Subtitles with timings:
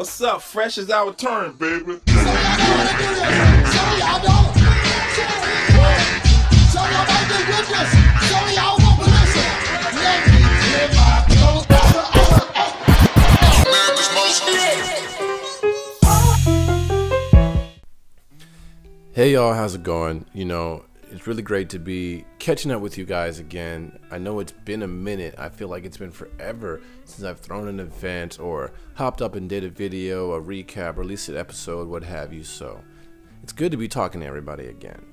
[0.00, 0.42] What's up?
[0.42, 1.98] Fresh is our turn, baby.
[19.14, 20.26] Hey y'all, how's it going?
[20.32, 23.98] You know, it's really great to be catching up with you guys again.
[24.10, 25.34] I know it's been a minute.
[25.38, 29.48] I feel like it's been forever since I've thrown an event or hopped up and
[29.48, 32.44] did a video, a recap, released an episode, what have you.
[32.44, 32.82] So
[33.42, 35.12] it's good to be talking to everybody again.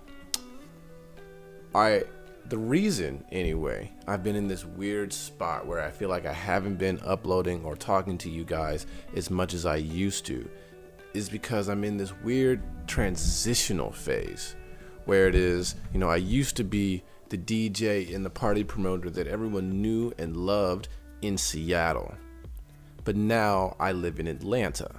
[1.74, 2.04] I
[2.48, 6.76] the reason anyway I've been in this weird spot where I feel like I haven't
[6.76, 8.86] been uploading or talking to you guys
[9.16, 10.48] as much as I used to
[11.14, 14.56] is because I'm in this weird transitional phase
[15.06, 19.10] where it is, you know, I used to be the DJ and the party promoter
[19.10, 20.88] that everyone knew and loved
[21.22, 22.14] in Seattle.
[23.04, 24.90] But now I live in Atlanta.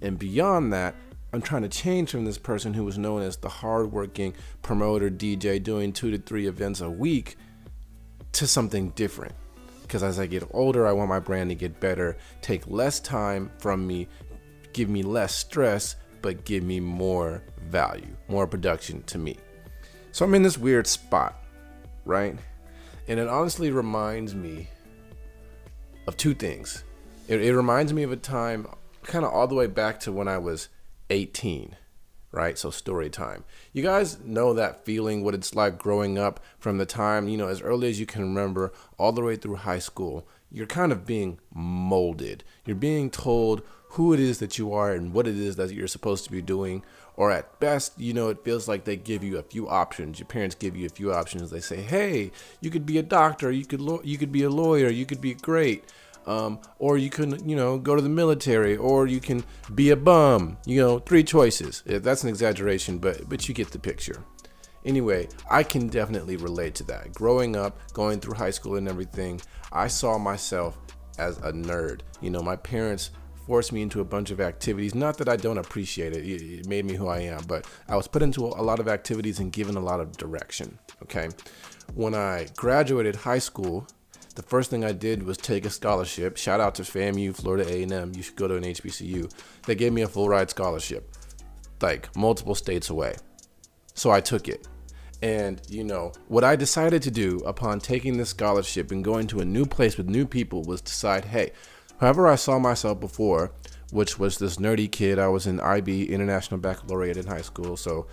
[0.00, 0.94] And beyond that,
[1.32, 5.62] I'm trying to change from this person who was known as the hardworking promoter DJ
[5.62, 7.36] doing two to three events a week
[8.32, 9.34] to something different.
[9.82, 13.50] Because as I get older, I want my brand to get better, take less time
[13.58, 14.08] from me,
[14.72, 19.36] give me less stress, but give me more value, more production to me.
[20.12, 21.42] So I'm in this weird spot,
[22.04, 22.38] right?
[23.08, 24.68] And it honestly reminds me
[26.06, 26.84] of two things.
[27.28, 28.66] It, it reminds me of a time
[29.02, 30.68] kind of all the way back to when I was
[31.10, 31.76] 18,
[32.32, 32.58] right?
[32.58, 33.44] So story time.
[33.72, 37.48] You guys know that feeling, what it's like growing up from the time, you know,
[37.48, 40.26] as early as you can remember, all the way through high school.
[40.50, 42.44] You're kind of being molded.
[42.64, 45.88] You're being told who it is that you are and what it is that you're
[45.88, 46.84] supposed to be doing.
[47.16, 50.18] Or at best, you know, it feels like they give you a few options.
[50.18, 51.50] Your parents give you a few options.
[51.50, 52.30] They say, "Hey,
[52.60, 53.50] you could be a doctor.
[53.50, 54.88] You could lo- you could be a lawyer.
[54.90, 55.84] You could be great."
[56.26, 59.96] Um, or you can, you know, go to the military, or you can be a
[59.96, 60.58] bum.
[60.66, 61.84] You know, three choices.
[61.86, 64.24] That's an exaggeration, but but you get the picture.
[64.86, 67.12] Anyway, I can definitely relate to that.
[67.12, 69.40] Growing up, going through high school and everything,
[69.72, 70.78] I saw myself
[71.18, 72.02] as a nerd.
[72.20, 73.10] You know, my parents
[73.46, 74.94] forced me into a bunch of activities.
[74.94, 78.06] Not that I don't appreciate it, it made me who I am, but I was
[78.06, 80.78] put into a lot of activities and given a lot of direction.
[81.02, 81.28] Okay.
[81.94, 83.88] When I graduated high school,
[84.36, 86.36] the first thing I did was take a scholarship.
[86.36, 88.12] Shout out to FAMU, Florida A&M.
[88.14, 89.32] You should go to an HBCU.
[89.66, 91.10] They gave me a full ride scholarship,
[91.80, 93.16] like multiple states away.
[93.94, 94.68] So I took it.
[95.26, 99.40] And, you know, what I decided to do upon taking this scholarship and going to
[99.40, 101.50] a new place with new people was decide, hey,
[101.98, 103.52] However, I saw myself before,
[103.90, 105.18] which was this nerdy kid.
[105.18, 108.06] I was in IB, International Baccalaureate in high school, so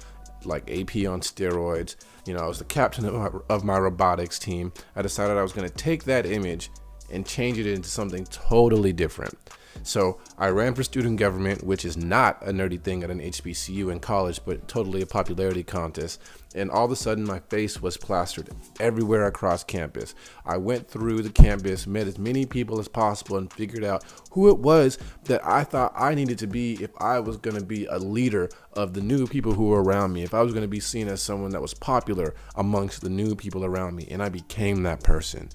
[0.45, 1.95] like AP on steroids.
[2.25, 4.71] You know, I was the captain of my, of my robotics team.
[4.95, 6.69] I decided I was going to take that image
[7.11, 9.37] and change it into something totally different.
[9.81, 13.91] So I ran for student government, which is not a nerdy thing at an HBCU
[13.91, 16.21] in college, but totally a popularity contest.
[16.55, 20.13] And all of a sudden, my face was plastered everywhere across campus.
[20.45, 24.49] I went through the campus, met as many people as possible, and figured out who
[24.49, 27.85] it was that I thought I needed to be if I was going to be
[27.85, 30.67] a leader of the new people who were around me, if I was going to
[30.67, 34.07] be seen as someone that was popular amongst the new people around me.
[34.11, 35.49] And I became that person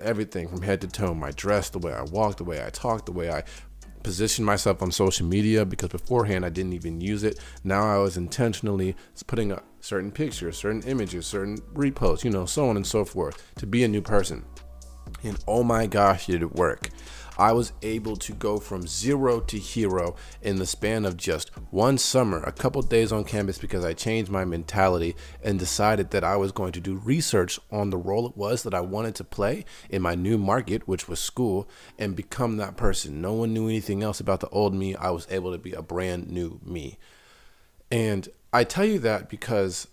[0.00, 3.06] everything from head to toe my dress, the way I walk, the way I talk,
[3.06, 3.44] the way I
[4.02, 7.40] position myself on social media because beforehand I didn't even use it.
[7.64, 8.94] Now I was intentionally
[9.26, 13.42] putting up certain pictures, certain images, certain reposts, you know, so on and so forth
[13.56, 14.44] to be a new person.
[15.22, 16.90] And oh my gosh, did it work!
[17.38, 21.98] I was able to go from zero to hero in the span of just one
[21.98, 26.36] summer, a couple days on campus, because I changed my mentality and decided that I
[26.36, 29.64] was going to do research on the role it was that I wanted to play
[29.90, 31.68] in my new market, which was school,
[31.98, 33.20] and become that person.
[33.20, 34.94] No one knew anything else about the old me.
[34.94, 36.98] I was able to be a brand new me.
[37.90, 39.88] And I tell you that because,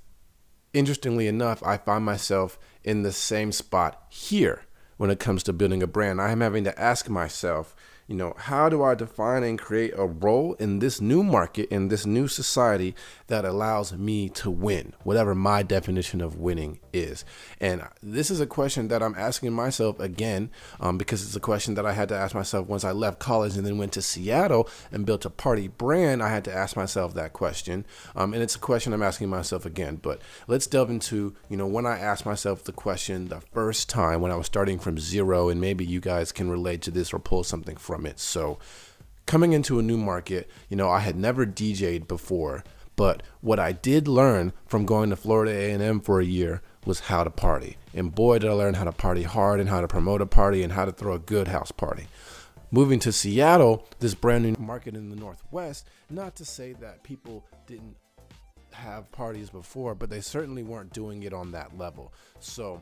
[0.73, 4.65] interestingly enough, I find myself in the same spot here
[5.01, 6.21] when it comes to building a brand.
[6.21, 7.75] I am having to ask myself,
[8.07, 11.87] you know, how do I define and create a role in this new market, in
[11.87, 12.95] this new society
[13.27, 17.23] that allows me to win, whatever my definition of winning is?
[17.59, 20.49] And this is a question that I'm asking myself again
[20.79, 23.55] um, because it's a question that I had to ask myself once I left college
[23.55, 26.21] and then went to Seattle and built a party brand.
[26.21, 27.85] I had to ask myself that question.
[28.15, 29.97] Um, and it's a question I'm asking myself again.
[30.01, 34.21] But let's delve into, you know, when I asked myself the question the first time
[34.21, 37.19] when I was starting from zero, and maybe you guys can relate to this or
[37.19, 38.21] pull something from from it.
[38.21, 38.57] So
[39.25, 42.63] coming into a new market, you know, I had never DJ'd before,
[42.95, 47.25] but what I did learn from going to Florida A&M for a year was how
[47.25, 47.75] to party.
[47.93, 50.63] And boy, did I learn how to party hard and how to promote a party
[50.63, 52.07] and how to throw a good house party.
[52.71, 57.45] moving to Seattle, this brand new market in the Northwest, not to say that people
[57.67, 57.97] didn't
[58.71, 62.13] have parties before, but they certainly weren't doing it on that level.
[62.39, 62.81] So,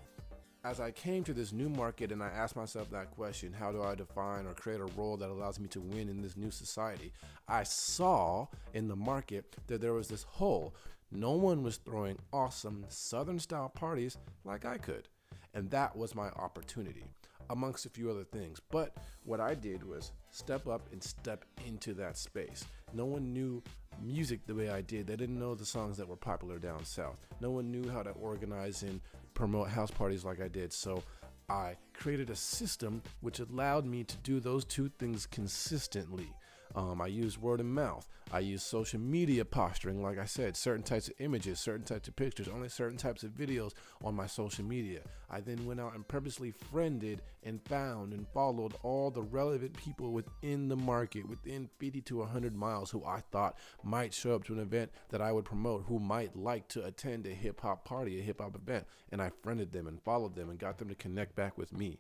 [0.64, 3.82] as I came to this new market and I asked myself that question, how do
[3.82, 7.14] I define or create a role that allows me to win in this new society?
[7.48, 10.76] I saw in the market that there was this hole.
[11.12, 15.08] No one was throwing awesome Southern style parties like I could.
[15.54, 17.06] And that was my opportunity,
[17.50, 18.60] amongst a few other things.
[18.70, 22.66] But what I did was step up and step into that space.
[22.94, 23.64] No one knew
[24.02, 25.08] music the way I did.
[25.08, 27.18] They didn't know the songs that were popular down south.
[27.42, 29.02] No one knew how to organize and
[29.34, 30.74] promote house parties like I did.
[30.74, 31.04] So
[31.50, 36.32] I created a system which allowed me to do those two things consistently.
[36.76, 38.08] Um, I use word of mouth.
[38.32, 42.16] I use social media posturing, like I said, certain types of images, certain types of
[42.16, 43.74] pictures, only certain types of videos
[44.04, 45.00] on my social media.
[45.32, 50.12] I then went out and purposely friended and found and followed all the relevant people
[50.12, 54.54] within the market, within 50 to 100 miles, who I thought might show up to
[54.54, 58.20] an event that I would promote, who might like to attend a hip hop party,
[58.20, 58.86] a hip hop event.
[59.12, 62.00] And I friended them and followed them and got them to connect back with me.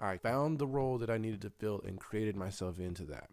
[0.00, 3.30] I found the role that I needed to fill and created myself into that.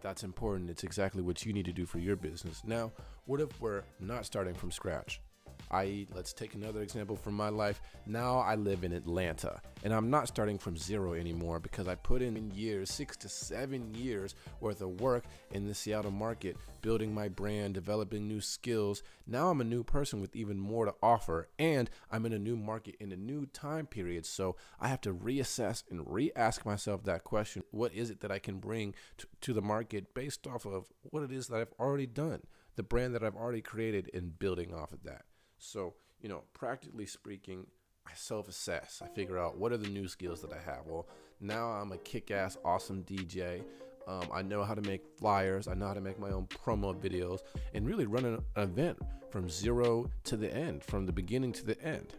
[0.00, 0.70] That's important.
[0.70, 2.62] It's exactly what you need to do for your business.
[2.64, 2.92] Now,
[3.26, 5.20] what if we're not starting from scratch?
[5.70, 7.80] i.e., let's take another example from my life.
[8.06, 12.22] Now I live in Atlanta and I'm not starting from zero anymore because I put
[12.22, 17.28] in years, six to seven years worth of work in the Seattle market, building my
[17.28, 19.02] brand, developing new skills.
[19.26, 22.56] Now I'm a new person with even more to offer and I'm in a new
[22.56, 24.26] market in a new time period.
[24.26, 28.32] So I have to reassess and re ask myself that question what is it that
[28.32, 31.74] I can bring to, to the market based off of what it is that I've
[31.78, 32.42] already done?
[32.76, 35.24] The brand that I've already created and building off of that.
[35.58, 37.66] So, you know, practically speaking,
[38.06, 39.02] I self assess.
[39.04, 40.86] I figure out what are the new skills that I have.
[40.86, 41.08] Well,
[41.40, 43.62] now I'm a kick ass, awesome DJ.
[44.06, 45.68] Um, I know how to make flyers.
[45.68, 47.40] I know how to make my own promo videos
[47.74, 48.98] and really run an event
[49.30, 52.14] from zero to the end, from the beginning to the end.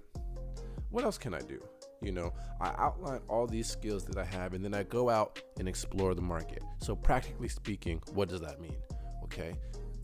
[0.92, 1.59] What else can I do?
[2.01, 5.42] You know, I outline all these skills that I have and then I go out
[5.57, 6.63] and explore the market.
[6.77, 8.77] So, practically speaking, what does that mean?
[9.24, 9.53] Okay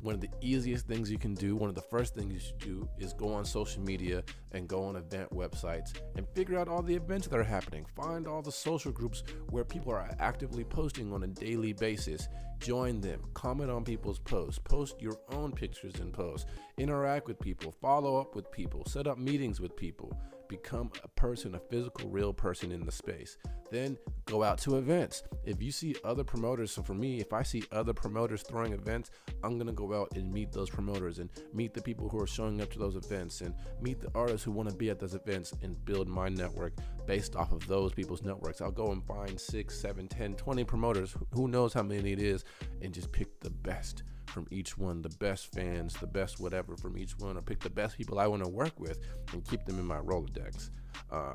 [0.05, 2.59] one of the easiest things you can do, one of the first things you should
[2.59, 6.83] do is go on social media and go on event websites and figure out all
[6.83, 7.83] the events that are happening.
[7.95, 12.27] Find all the social groups where people are actively posting on a daily basis.
[12.59, 16.45] Join them, comment on people's posts, post your own pictures and posts,
[16.77, 20.15] interact with people, follow up with people, set up meetings with people
[20.47, 23.37] become a person, a physical, real person in the space.
[23.71, 25.23] Then go out to events.
[25.43, 29.11] If you see other promoters, so for me, if I see other promoters throwing events,
[29.43, 32.61] I'm gonna go out and meet those promoters and meet the people who are showing
[32.61, 35.83] up to those events and meet the artists who wanna be at those events and
[35.85, 36.73] build my network
[37.05, 38.61] based off of those people's networks.
[38.61, 42.43] I'll go and find six, seven, 10, 20 promoters, who knows how many it is,
[42.81, 44.03] and just pick the best
[44.35, 47.69] from each one, the best fans, the best whatever from each one, or pick the
[47.69, 48.99] best people I want to work with
[49.31, 50.71] and keep them in my Rolodex.
[51.09, 51.33] Uh,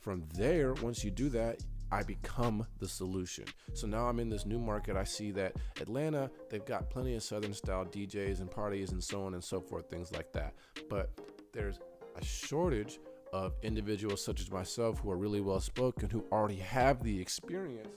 [0.00, 1.62] from there, once you do that,
[1.92, 3.44] I become the solution.
[3.72, 4.96] So now I'm in this new market.
[4.96, 9.22] I see that Atlanta, they've got plenty of Southern style DJs and parties and so
[9.22, 10.54] on and so forth, things like that.
[10.88, 11.10] But
[11.52, 11.78] there's
[12.16, 12.98] a shortage
[13.32, 17.90] of individuals such as myself who are really well spoken, who already have the experience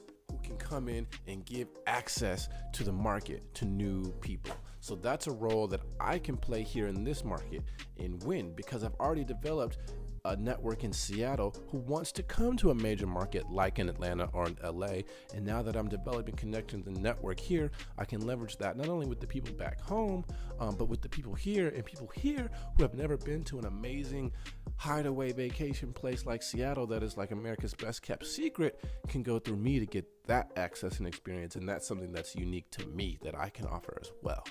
[0.53, 4.55] can come in and give access to the market to new people.
[4.79, 7.61] So that's a role that I can play here in this market
[7.99, 9.77] and win because I've already developed
[10.25, 14.29] a network in Seattle who wants to come to a major market like in Atlanta
[14.31, 15.01] or in LA.
[15.33, 19.05] And now that I'm developing connections and network here, I can leverage that not only
[19.05, 20.23] with the people back home,
[20.61, 23.65] um, but with the people here and people here who have never been to an
[23.65, 24.31] amazing
[24.77, 29.57] hideaway vacation place like Seattle that is like America's best kept secret can go through
[29.57, 31.55] me to get that access and experience.
[31.55, 34.43] And that's something that's unique to me that I can offer as well.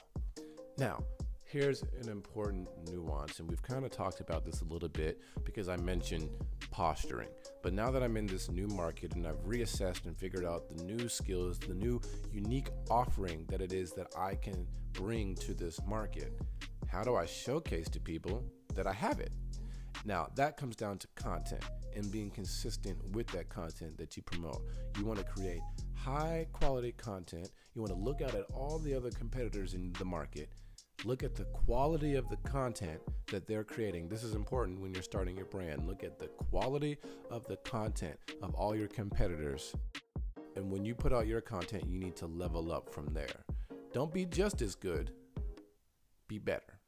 [0.79, 1.02] Now,
[1.45, 5.69] here's an important nuance, and we've kind of talked about this a little bit because
[5.69, 6.31] I mentioned
[6.71, 7.29] posturing.
[7.62, 10.83] But now that I'm in this new market and I've reassessed and figured out the
[10.83, 12.00] new skills, the new
[12.33, 16.33] unique offering that it is that I can bring to this market,
[16.88, 18.43] how do I showcase to people
[18.75, 19.33] that I have it?
[20.05, 21.62] Now, that comes down to content
[21.97, 24.63] and being consistent with that content that you promote.
[24.99, 25.61] You want to create
[25.95, 27.51] high quality content.
[27.75, 30.51] You want to look out at all the other competitors in the market
[31.05, 33.01] Look at the quality of the content
[33.33, 34.09] that they're creating.
[34.09, 35.85] This is important when you're starting your brand.
[35.85, 36.97] Look at the quality
[37.29, 39.75] of the content of all your competitors.
[40.55, 43.45] And when you put out your content, you need to level up from there.
[43.93, 45.11] Don't be just as good,
[46.29, 46.79] be better.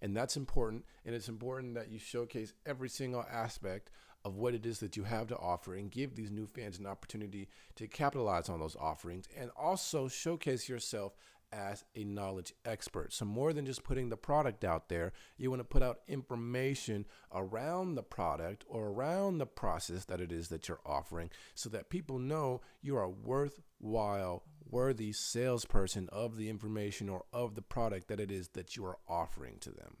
[0.00, 0.86] And that's important.
[1.04, 3.90] And it's important that you showcase every single aspect
[4.26, 6.86] of what it is that you have to offer and give these new fans an
[6.86, 11.14] opportunity to capitalize on those offerings and also showcase yourself
[11.52, 13.12] as a knowledge expert.
[13.12, 17.06] So, more than just putting the product out there, you want to put out information
[17.32, 21.88] around the product or around the process that it is that you're offering so that
[21.88, 28.18] people know you are worthwhile, worthy salesperson of the information or of the product that
[28.18, 29.98] it is that you are offering to them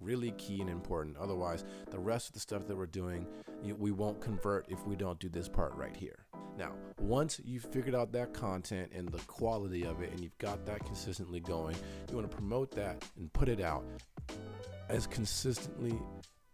[0.00, 1.16] really key and important.
[1.16, 3.26] Otherwise, the rest of the stuff that we're doing,
[3.78, 6.24] we won't convert if we don't do this part right here.
[6.56, 10.66] Now, once you've figured out that content and the quality of it, and you've got
[10.66, 11.76] that consistently going,
[12.08, 13.84] you want to promote that and put it out
[14.88, 15.98] as consistently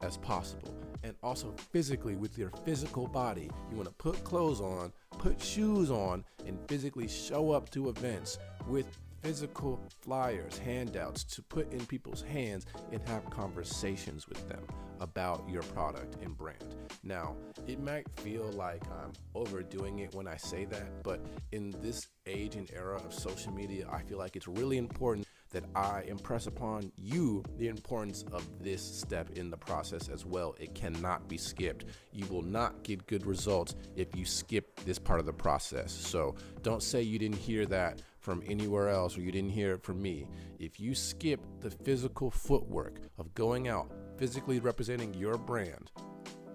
[0.01, 0.75] as possible.
[1.03, 3.51] And also physically with your physical body.
[3.71, 8.39] You want to put clothes on, put shoes on, and physically show up to events
[8.67, 8.87] with
[9.25, 14.61] physical flyers, handouts to put in people's hands and have conversations with them
[15.01, 16.75] about your product and brand.
[17.03, 17.35] Now,
[17.67, 22.57] it might feel like I'm overdoing it when I say that, but in this age
[22.57, 26.93] and era of social media, I feel like it's really important that I impress upon
[26.97, 30.55] you the importance of this step in the process as well.
[30.59, 31.87] It cannot be skipped.
[32.13, 35.93] You will not get good results if you skip this part of the process.
[35.93, 39.83] So don't say you didn't hear that from anywhere else or you didn't hear it
[39.83, 40.27] from me.
[40.59, 45.91] If you skip the physical footwork of going out, physically representing your brand,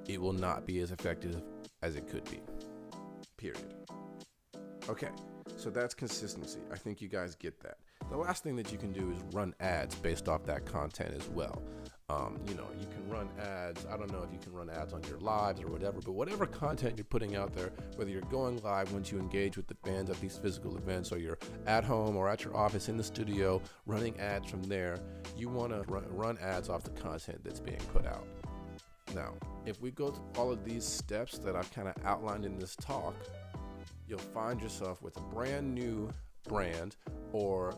[0.08, 1.44] it will not be as effective
[1.84, 2.40] as it could be.
[3.38, 3.76] Period.
[4.90, 5.10] Okay,
[5.58, 6.62] so that's consistency.
[6.74, 7.78] I think you guys get that.
[8.10, 11.30] The last thing that you can do is run ads based off that content as
[11.30, 11.62] well.
[12.10, 13.86] Um, you know, you can run ads.
[13.86, 16.48] I don't know if you can run ads on your lives or whatever, but whatever
[16.48, 20.10] content you're putting out there, whether you're going live once you engage with the fans
[20.10, 21.38] at these physical events, or you're
[21.68, 24.98] at home or at your office in the studio running ads from there,
[25.38, 28.25] you want to run, run ads off the content that's being put out.
[29.13, 29.36] Now,
[29.66, 32.75] if we go through all of these steps that I've kind of outlined in this
[32.75, 33.16] talk,
[34.08, 36.12] you'll find yourself with a brand new
[36.48, 36.96] brand
[37.31, 37.75] or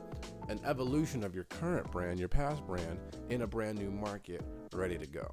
[0.50, 3.00] an evolution of your current brand, your past brand,
[3.30, 4.42] in a brand new market
[4.74, 5.30] ready to go.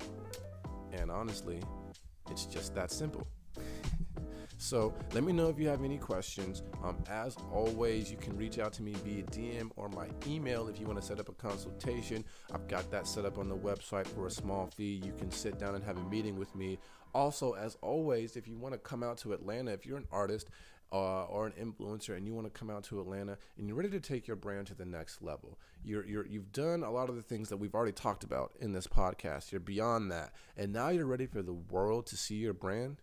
[0.92, 1.60] And honestly,
[2.30, 3.26] it's just that simple.
[4.60, 6.64] So let me know if you have any questions.
[6.82, 10.80] Um, as always, you can reach out to me via DM or my email if
[10.80, 12.24] you want to set up a consultation.
[12.52, 15.00] I've got that set up on the website for a small fee.
[15.04, 16.80] You can sit down and have a meeting with me.
[17.14, 20.50] Also, as always, if you want to come out to Atlanta, if you're an artist
[20.92, 23.90] uh, or an influencer and you want to come out to Atlanta and you're ready
[23.90, 27.16] to take your brand to the next level, you're, you're, you've done a lot of
[27.16, 29.52] the things that we've already talked about in this podcast.
[29.52, 30.32] You're beyond that.
[30.56, 32.96] And now you're ready for the world to see your brand.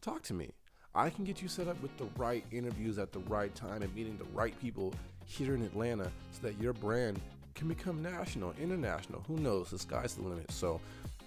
[0.00, 0.52] Talk to me.
[0.94, 3.94] I can get you set up with the right interviews at the right time and
[3.94, 4.94] meeting the right people
[5.26, 7.20] here in Atlanta so that your brand
[7.54, 9.22] can become national, international.
[9.26, 9.70] Who knows?
[9.70, 10.50] The sky's the limit.
[10.50, 10.80] So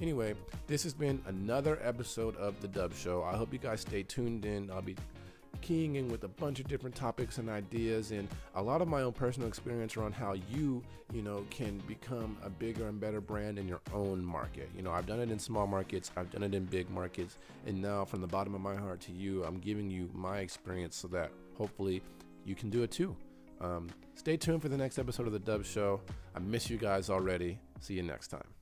[0.02, 0.34] Anyway,
[0.66, 3.22] this has been another episode of The Dub Show.
[3.22, 4.72] I hope you guys stay tuned in.
[4.72, 4.96] I'll be
[5.62, 9.04] keying in with a bunch of different topics and ideas and a lot of my
[9.04, 10.82] own personal experience around how you,
[11.14, 14.70] you know, can become a bigger and better brand in your own market.
[14.76, 17.80] You know, I've done it in small markets, I've done it in big markets, and
[17.80, 21.10] now from the bottom of my heart to you, I'm giving you my experience so
[21.10, 22.02] that hopefully
[22.44, 23.16] you can do it too.
[23.60, 26.02] Um, stay tuned for the next episode of The Dub Show.
[26.36, 27.60] I miss you guys already.
[27.82, 28.61] See you next time.